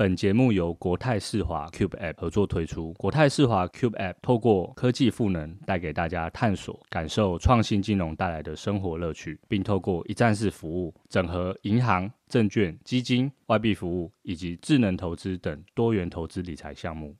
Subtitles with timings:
[0.00, 2.94] 本节目由国泰世华 Cube App 合作推出。
[2.94, 17.14] 国泰世华 Cube App 透过科技赋能，带给大家探索、感受创新金融带来的生活乐趣，并透过一站式服务，整合银行、证券、基金、外币服务以及智能投资等多元投资理财项目。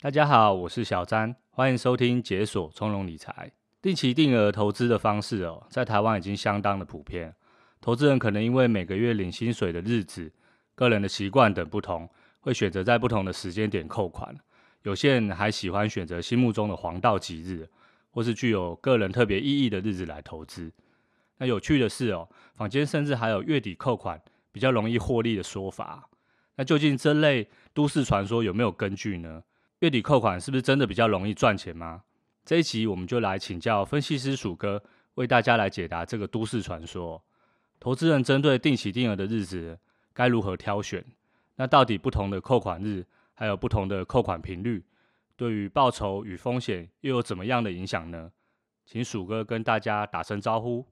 [0.00, 3.48] 大家好，我是小詹，欢迎收听解锁从容理财。
[3.80, 7.32] 定期定额投资的方式哦，在台湾已经相当的普遍。
[7.80, 10.32] 投资人可能因为每个月领薪水的日子。
[10.74, 12.08] 个人的习惯等不同，
[12.40, 14.34] 会选择在不同的时间点扣款。
[14.82, 17.68] 有些人还喜欢选择心目中的黄道吉日，
[18.10, 20.72] 或是具有个人特别意义的日子来投资。
[21.38, 26.08] 那有趣的是哦，坊间甚至还有月底扣款比较容易获利的说法。
[26.56, 29.42] 那究竟这类都市传说有没有根据呢？
[29.80, 32.02] 月底扣款是不是真的比较容易赚钱吗？
[32.44, 34.82] 这一集我们就来请教分析师鼠哥，
[35.14, 37.22] 为大家来解答这个都市传说。
[37.78, 39.78] 投资人针对定期定额的日子。
[40.12, 41.04] 该如何挑选？
[41.58, 44.84] 那到底不同的扣款日，还有不同的扣款频率，
[45.36, 48.30] 对于报酬与风险又有怎么样的影响呢？
[48.86, 50.86] 请鼠哥跟大家打声招呼。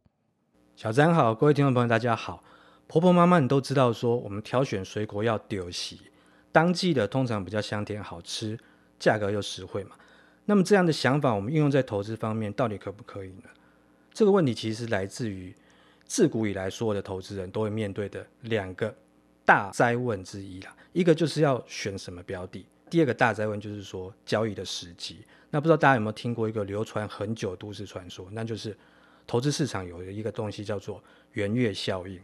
[0.75, 2.43] 小詹好，各位听众朋友大家好。
[2.89, 6.01] 婆婆妈妈你都知道说，我们挑选水果要丢席，
[6.51, 8.59] 当季的通常比较香甜好吃，
[8.99, 9.95] 价格又实惠嘛。
[10.47, 13.45] 那么这样的想法，我们运用在投资方面，到底可不可以呢？
[14.13, 15.55] 这个问题其实来自于
[16.05, 18.93] 自古以来所有的投资人都会面对的两个。
[19.47, 25.25] 大哉问之一啦，一个就是要选什么标的，第二个大哉问就是说交易的时机。
[25.51, 28.77] 那不知道大家有没有听过一个流传很久的都市传说，那就是
[29.27, 31.03] 投资市场有一个东西叫做
[31.33, 32.21] 元月效应。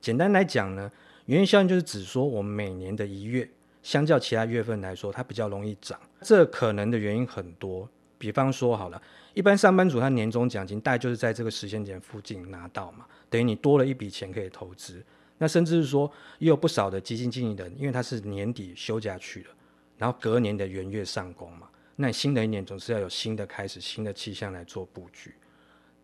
[0.00, 0.90] 简单来讲呢，
[1.26, 3.48] 元月效应就是指说我们每年的一月，
[3.82, 6.00] 相较其他月份来说，它比较容易涨。
[6.22, 9.00] 这可能的原因很多，比方说好了，
[9.34, 15.04] 一般上班族他年终奖金大概就是在这个时间点附近拿到嘛，等于你多了一笔钱可以投资。
[15.42, 16.08] 那甚至是说，
[16.38, 19.50] 也有不少的基金经理人，因为他是年底休假去了，
[19.98, 21.68] 然后隔年的元月上工嘛。
[21.96, 25.34] 那新的一年总是要有新的开始、新的气象来做布局。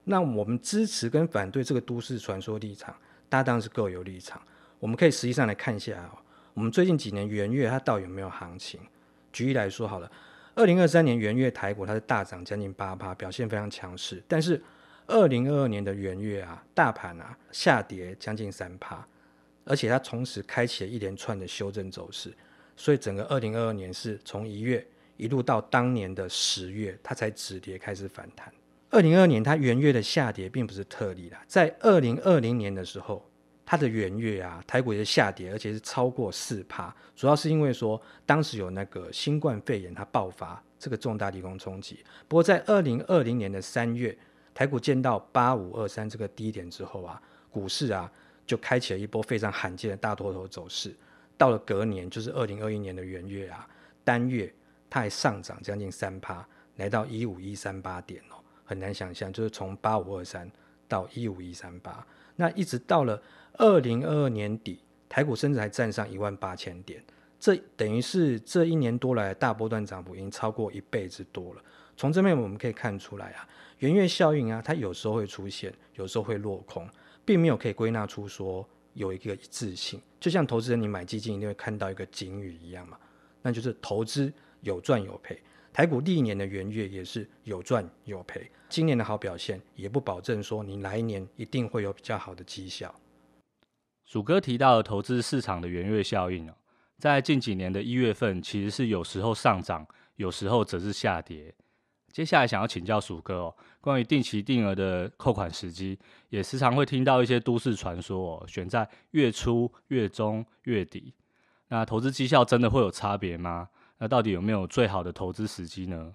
[0.02, 2.92] 那我们支持跟反对这个都市传说立场，
[3.28, 4.42] 大家当然是各有立场。
[4.80, 6.18] 我们可以实际上来看一下哦，
[6.52, 8.80] 我们最近几年元月它到底有没有行情？
[9.32, 10.10] 举例来说好了，
[10.56, 14.20] 二零二三年元月台股它是大涨将近八趴，表现非常强势。
[14.26, 14.60] 但是
[15.06, 19.06] 二零二二年的元月啊，大盘啊下跌将近三趴。
[19.68, 22.34] 而且它同时开启了一连串的修正走势，
[22.74, 24.84] 所以整个二零二二年是从一月
[25.18, 28.50] 一路到当年的十月，它才止跌开始反弹。
[28.88, 33.22] 二零二二年它元月的下跌并不是特例啦，在二零二零年的时候，
[33.66, 42.02] 它的元月啊，台股也是下跌，而且是超过四趴，主要是因为说当时有那个新冠肺炎它爆发这个重大利空冲击。
[42.26, 44.16] 不过在二零二零年的三月，
[44.54, 48.10] 台股见到八五二三这个低点之后啊，股市啊。
[48.48, 50.96] 就开启了一波非常罕见的大多头走势，
[51.36, 53.68] 到了隔年，就是二零二一年的元月啊，
[54.02, 54.50] 单月
[54.88, 60.50] 它还上涨将近三趴，来到一五一三八点哦，很难想象，就是从八五二三
[60.88, 62.04] 到一五一三八，
[62.36, 63.22] 那一直到了
[63.58, 67.04] 二零二二年底，台股甚至还站上一万八千点，
[67.38, 71.62] 这等于是这一年多来大波段涨幅已经超过一倍之多了。
[71.98, 73.46] 从这面我们可以看出来啊，
[73.80, 76.88] 元月效应啊，它有时候会出现，有时候会落空。
[77.28, 82.98] 并没有可以归纳出说有一个一致性，就像投资人你买基金一定会看到一个警语一样嘛，
[83.42, 84.32] 那就是投资
[84.62, 85.38] 有赚有赔。
[85.70, 92.94] 台股历年的元月也是有赚有赔，今年的好表现也不保证说你来年一定会有比较好的绩效。
[94.06, 96.54] 鼠哥提到的投资市场的元月效应哦，
[96.96, 99.86] 在近几年的一月份其实是有时候上涨，
[100.16, 101.54] 有时候则是下跌。
[102.12, 105.98] 接下来想要请教鼠哥哦，关于定期定额的扣款时机，
[106.30, 111.14] 也时常会听到一些都市传说哦，选在月初、月中、月底，
[111.68, 113.68] 那投资绩效真的会有差别吗？
[113.98, 116.14] 那到底有没有最好的投资时机呢？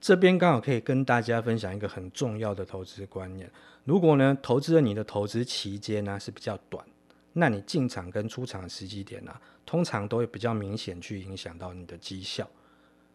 [0.00, 3.50] 这边刚好可以跟大家分享一个很重要的投资观念，
[3.84, 6.84] 如果呢，投资的你的投资期间呢是比较短，
[7.32, 9.32] 那你进场跟出场的时机点呢、
[9.64, 12.48] 通常都会比较明显去影响到你的绩效。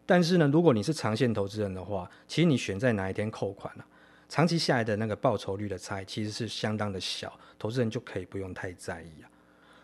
[0.07, 3.83] 但是呢，如果你是长线投资人的话，其实你选在哪一天扣款呢、
[4.27, 9.29] 长期下来的那个报酬率的差异其实是相当的小，投资人就可以不用太在意啊。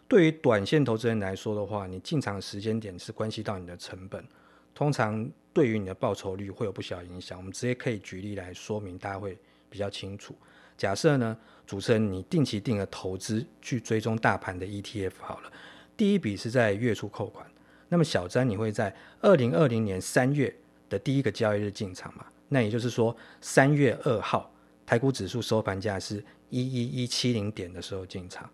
[0.07, 4.25] 对于短线投资人来说的话，你进场的时间点是关系到你的成本，
[4.73, 7.37] 通常对于你的报酬率会有不小影响。
[7.37, 9.37] 我们直接可以举例来说明，大家会
[9.69, 10.33] 比较清楚。
[10.77, 11.37] 假设呢，
[11.67, 15.51] 主持人你定期定额投资去追踪大盘的 ETF 好了，
[15.97, 17.45] 第一笔是在月初扣款，
[17.89, 20.53] 那么小詹你会在二零二零年三月
[20.89, 22.25] 的第一个交易日进场嘛？
[22.49, 24.51] 那也就是说三月二号
[24.85, 28.49] 台股指数收盘价是一一一七零点的时候进场。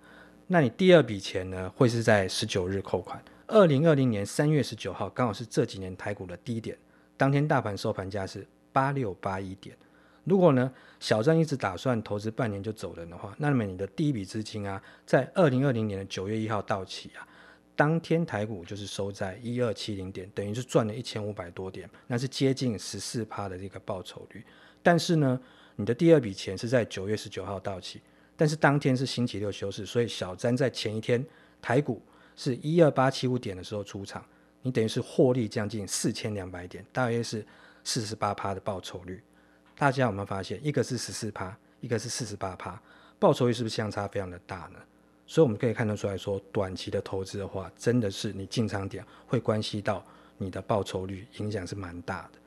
[0.47, 3.23] 那你第二笔钱呢，会是在十九日扣款。
[3.47, 6.77] 二零二零年三月十九号，刚好是这几年台股的低点，
[7.17, 9.75] 当天大盘收盘价是八六八一点。
[10.23, 17.27] 如果呢，小詹一直打算投资半年就走人的话，那么你的第一笔资金啊，在二零二零年的九月一号到期啊，
[17.79, 24.43] 当天台股就是收在一二七零点，等于是赚了一千五百多点，那是接近十四趴的这个报酬率。
[24.83, 25.39] 但是呢，
[25.77, 28.01] 你的第二笔钱是在九月十九号到期。
[28.35, 31.25] 但是当天是星期六休市，所以小詹在前一天
[31.61, 32.01] 台股
[32.35, 34.25] 是一二八七五点的时候出场，
[34.61, 37.47] 你等于是获利将近四千两百点，大约是
[37.85, 39.23] 四十八趴的报酬率。
[39.77, 42.77] 大家有没有发现，一个是十四趴，一个是四十八趴，
[43.17, 44.79] 报酬率是不是相差非常的大呢？
[45.29, 50.03] 所以我们可以看得出来说，短期的投资的话，真的是你进场点会关系到
[50.39, 52.39] 你的报酬率，影响是蛮大的。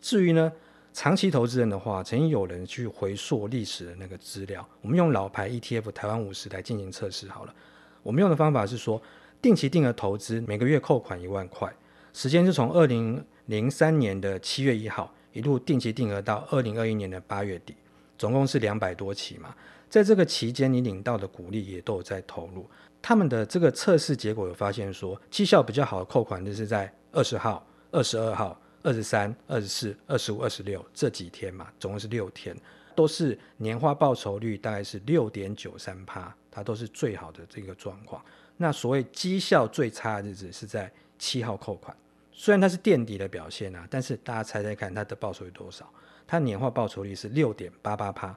[0.00, 0.50] 至于呢？
[0.92, 4.66] 长期投资人的话，曾经有人去回溯历史的那个资料。
[4.80, 7.54] 我们用老牌 ETF 台湾五十来进行测试好了。
[8.02, 9.00] 我们用的方法是说，
[9.40, 11.72] 定期定额投资，每个月扣款一万块，
[12.12, 17.76] 时间是从二零零三年的七月一号一路定期定额到二零二一年的八月底，
[18.18, 19.54] 总共是两百多期嘛。
[19.90, 22.66] 在这个期间，你领到的股利也都有在投入。
[23.02, 28.58] 他们的这个测试结果有发现说，绩效比较好的扣款日是在二十号、二十二号。
[28.82, 32.56] 二十三、二十四、二十五、二十六这几天嘛，总共是六天，
[32.94, 38.24] 都是年化报酬率大概是六点九三趴，它都是最好的这个状况。
[38.56, 41.94] 那所谓绩效最差的日子是在七号扣款，
[42.32, 45.86] 虽然它是垫底的表现啊，但是大家猜猜看它的报酬率多少？
[46.26, 48.34] 它年化报酬率是六点八八趴，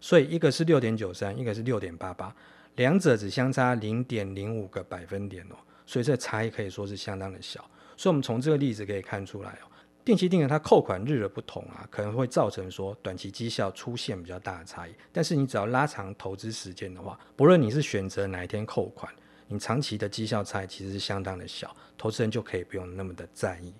[0.00, 2.34] 所以一个是六点九三，一个是六点八八，
[2.76, 7.60] 两者只相差零点零五个百分点哦，所以这差异可以说是相当的小。
[7.96, 9.72] 所以我们从这个例子可以看出来哦。
[10.04, 14.94] 定期定额它扣款日的不同啊，可能会造成说短期绩效出现比较大的差异。
[15.12, 19.12] 但是你只要拉长投资时间的话，不论你是选择哪一天扣款，
[19.48, 23.74] 你长期的绩效差异其实是相当的小，投资人就可以不用那么的在意。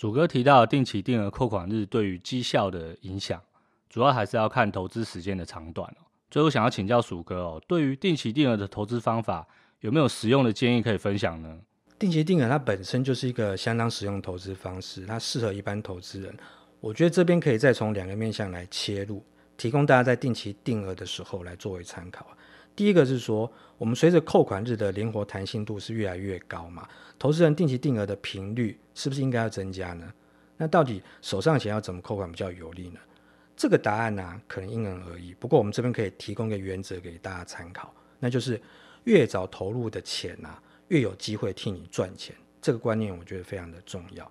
[0.00, 3.38] 鼠哥提到定期定额扣款日对于绩效的影响，
[3.90, 6.08] 主要还是要看投资时间的长短哦。
[6.30, 9.46] 最后想要请教鼠哥哦，对于定期定额的投资方法，
[9.80, 11.54] 有没有实用的建议可以分享呢？
[11.98, 16.34] 定期定额它本身就是一个相当实用的投资方式，它适合一般投资人。
[16.80, 19.22] 我觉得这边可以再从两个面向来切入，
[19.58, 22.26] 提供大家在定期定额的时候来作为参考。
[22.76, 30.10] 第一个是说，我们随着扣款日的灵活弹性度是越来越高嘛，投资人定期定额的频率是不是应该要增加呢？
[30.56, 33.00] 那到底手上钱要怎么扣款比较有利呢？
[33.56, 35.34] 这个答案呢、可能因人而异。
[35.34, 38.58] 不过我们这边可以提供一个原则给大家参考，那就是
[39.04, 42.34] 越早投入的钱啊，越有机会替你赚钱。
[42.62, 44.30] 这个观念我觉得非常的重要。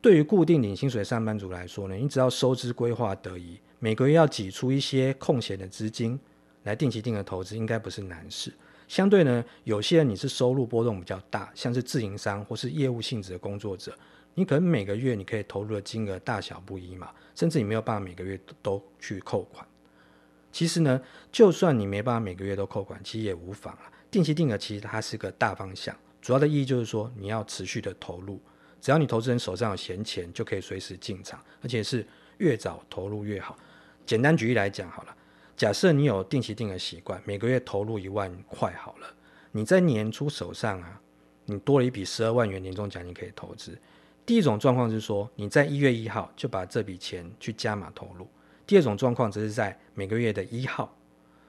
[0.00, 6.20] 对于固定领薪水上班族来说呢，你只要收支规划得宜，每个月要挤出一些空闲的资金。
[6.64, 8.52] 来定期定额投资应该不是难事。
[8.86, 13.96] 相对呢，有些人你是收入波动比较大，像是自营商或是业务性质的工作者，
[14.34, 19.66] 你可能每个月你可以投入的金额大小不一嘛，甚至你没有办法每个月都去扣款。
[20.52, 21.00] 其实呢，
[21.32, 23.90] 就算你没办法每个月都扣款，其实也无妨啊。
[24.10, 28.38] 定期定额其实它是个大方向，主要的意义就是说你要持续的投入，
[28.80, 32.06] 只要你投资人手上有闲钱，就可以随时进场，而且是
[32.38, 33.56] 越早投入越好。
[34.04, 35.16] 简单举例来讲好了。
[35.56, 39.06] 假设你有定期定额习惯，每个月投入一万块好了，
[39.52, 41.00] 你在年初手上啊，
[41.44, 43.78] 你多了一笔十二万元年终奖金可以投资。
[44.26, 48.26] 第一种状况是说，你在一月一号就把这笔钱去加码投入；
[48.66, 50.96] 第二种状况则是在每个月的一号，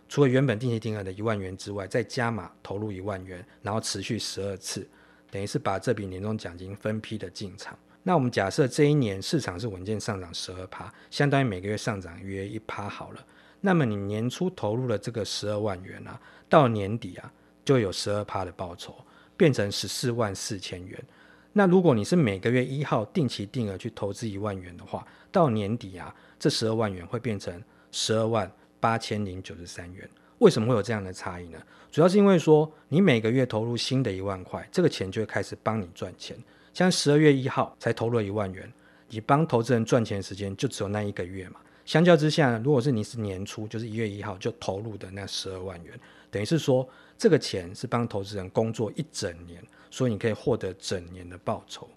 [0.07, 4.87] 除了原本定期定额的一万元之外，再加码投入一万元，然后持续十二次，
[5.31, 7.75] 等于是把这笔年终奖金分批的进场。
[8.03, 13.25] 那我们假设这一年市场是稳健上涨十二趴，相当于每个月上涨约一趴好了。
[13.65, 17.33] 那么你年初投入了这个十二万元啊，到年底啊
[17.65, 18.95] 就有十二趴的报酬，
[19.35, 21.03] 变成十四万四千元。
[21.51, 27.59] 那如果你是每个月一号定期定额去投资一万元的话，到年底啊，这十二万元会变成
[27.91, 30.07] 十二万八千零九十三元。
[30.37, 31.57] 为什么会有这样的差异呢？
[31.91, 36.37] 主要是因为说你每个月投入新的一万块，这个钱就会开始帮你赚钱。
[36.71, 38.71] 像十二月一号才投入了一万元，
[39.09, 41.59] 你帮投资人赚钱的时间就只有那一个月嘛。
[41.85, 45.97] 相较之下呢，如果是你是年初，就是一月一号就投入的那十二万元，
[46.29, 46.87] 等于是说
[47.17, 49.63] 这个钱是帮投资人工作一整年。
[49.91, 51.89] 所以你可以获得整年的报酬，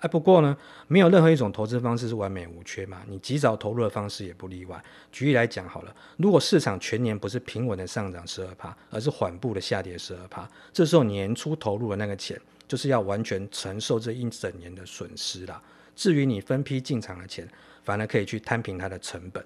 [0.00, 0.56] 哎，不过呢，
[0.88, 3.00] 没有任何一种投资方式是完美无缺嘛。
[3.06, 4.82] 你及早投入的方式也不例外。
[5.12, 15.62] 举例来讲好了，如果市场全年不是平稳的上涨十二趴，而是缓步的下跌十二趴，这时候年初投入的那个钱，就是要完全承受这一整年的损失啦。
[15.94, 17.48] 至于你分批进场的钱，
[17.82, 19.44] 反而可以去摊平它的成本。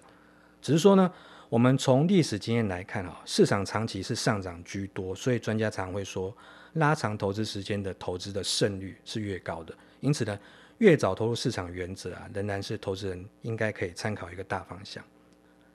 [0.63, 1.13] 只是说呢，
[1.49, 6.37] 我们从历史经验来看啊，市场长期是上涨居多，所以专家常会说。
[6.75, 10.39] 拉长投资时间的投资的胜率是越高的，因此呢，
[10.77, 15.03] 越早投入市场原则啊，仍然是投资人应该可以参考一个大方向。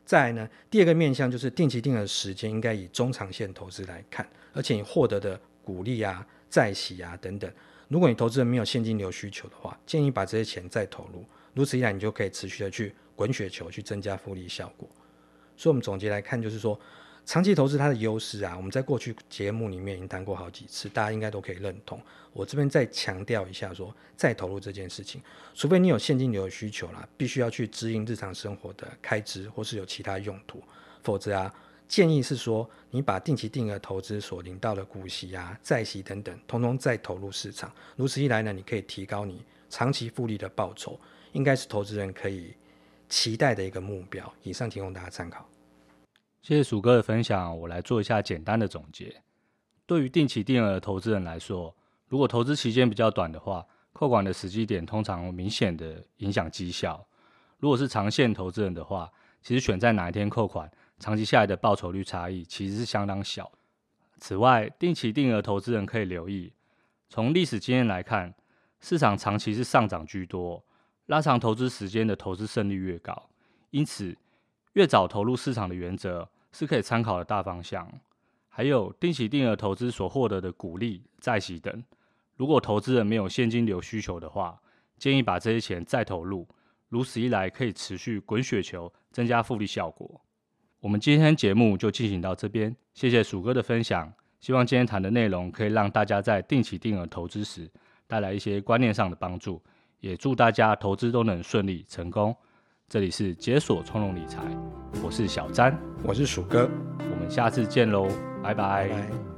[0.05, 7.51] 再来呢，第二个面向就是定期定额时间应该以中长线投资来看，而且你获得的股利啊、债息啊等等，
[7.87, 14.89] 如果你投资人没有现金流需求的话，建议把这些钱再投入，如此一来你就可以持续的去滚雪球，去增加复利效果。
[15.55, 16.79] 所以，我们总结来看，就是说。
[17.23, 22.01] 长期投资它的优势啊，我们在过去节目里面已经谈过好几次，大家应该都可以认同。
[22.33, 25.21] 我这边再强调一下说，再投入这件事情，
[25.53, 30.63] 除非你有现金流的需求啦，必须要去支应日常生活的开支，或是有其他用途，
[31.03, 31.53] 否则啊，
[31.87, 37.71] 建议是说你把定期定额投资所领到的股息啊、债息等等，通通再投入市场。
[37.95, 40.99] 如此一来呢，你可以提高你长期复利的报酬，
[41.33, 42.53] 应该是投资人可以
[43.09, 44.31] 期待的一个目标。
[44.43, 45.47] 以上提供大家参考。
[46.41, 49.21] 谢谢鼠哥的分享，我来做一下简单的总结。
[49.85, 51.75] 对于定期定额投资人来说，
[52.07, 57.05] 如果投资期间比较短的话，扣款的时机点通常明显的影响绩效。
[57.59, 59.11] 如果是长线投资人的话，
[59.41, 63.51] 其实选在哪一天扣款，长期下来的报酬率差异其实是相当小。
[64.17, 66.53] 此外，定期定额投资人可以留意，
[67.09, 68.33] 从历史经验来看，
[68.79, 70.63] 市场长期是上涨居多，
[71.11, 73.29] 拉长投资时间的投资胜率越高，
[73.71, 74.17] 因此。
[74.75, 77.85] 越早投入市场的原则是可以参考的大方向，
[78.47, 81.83] 还有定期定额投资所获得的股利、债息等。
[82.37, 84.61] 如果投资人没有现金流需求的话，
[84.97, 86.47] 建议把这些钱再投入，
[86.87, 90.21] 如此一来可以持续滚雪球，增加复利效果。
[90.79, 94.13] 我们今天节目就进行到这边，谢谢鼠哥的分享。
[94.39, 97.69] 希望今天谈的内容可以让大家在定期定额投资时
[98.07, 99.61] 带来一些观念上的帮助，
[100.01, 102.35] 也祝大家投资都能顺利成功。
[102.89, 104.41] 这里是解锁从容理财，
[105.01, 108.05] 我是小詹，我是鼠哥，我们下次见喽，
[108.43, 108.89] 拜拜。
[108.89, 109.30] 拜拜。